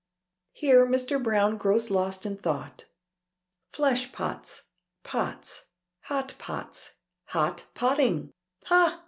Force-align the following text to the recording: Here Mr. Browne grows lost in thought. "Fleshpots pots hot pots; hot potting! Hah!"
Here 0.53 0.83
Mr. 0.87 1.21
Browne 1.21 1.57
grows 1.57 1.91
lost 1.91 2.25
in 2.25 2.35
thought. 2.35 2.85
"Fleshpots 3.71 4.63
pots 5.03 5.65
hot 6.05 6.33
pots; 6.39 6.95
hot 7.25 7.67
potting! 7.75 8.31
Hah!" 8.63 8.99